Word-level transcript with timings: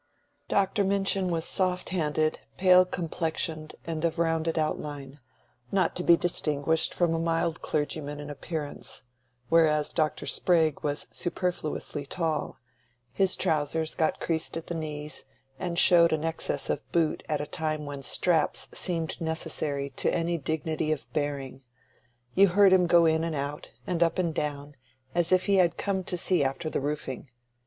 Dr. 0.47 0.83
Minchin 0.83 1.27
was 1.27 1.45
soft 1.45 1.89
handed, 1.89 2.39
pale 2.57 2.85
complexioned, 2.85 3.75
and 3.85 4.03
of 4.03 4.17
rounded 4.17 4.57
outline, 4.57 5.19
not 5.71 5.95
to 5.95 6.01
be 6.01 6.17
distinguished 6.17 6.91
from 6.91 7.13
a 7.13 7.19
mild 7.19 7.61
clergyman 7.61 8.19
in 8.19 8.31
appearance: 8.31 9.03
whereas 9.49 9.93
Dr. 9.93 10.25
Sprague 10.25 10.79
was 10.81 11.05
superfluously 11.11 12.03
tall; 12.07 12.57
his 13.13 13.35
trousers 13.35 13.93
got 13.93 14.19
creased 14.19 14.57
at 14.57 14.65
the 14.65 14.73
knees, 14.73 15.25
and 15.59 15.77
showed 15.77 16.11
an 16.11 16.23
excess 16.23 16.67
of 16.71 16.91
boot 16.91 17.21
at 17.29 17.39
a 17.39 17.45
time 17.45 17.85
when 17.85 18.01
straps 18.01 18.69
seemed 18.73 19.21
necessary 19.21 19.91
to 19.97 20.11
any 20.11 20.35
dignity 20.35 20.91
of 20.91 21.13
bearing; 21.13 21.61
you 22.33 22.47
heard 22.47 22.73
him 22.73 22.87
go 22.87 23.05
in 23.05 23.23
and 23.23 23.35
out, 23.35 23.69
and 23.85 24.01
up 24.01 24.17
and 24.17 24.33
down, 24.33 24.73
as 25.13 25.31
if 25.31 25.45
he 25.45 25.57
had 25.57 25.77
come 25.77 26.03
to 26.03 26.17
see 26.17 26.43
after 26.43 26.71
the 26.71 26.81
roofing. 26.81 27.29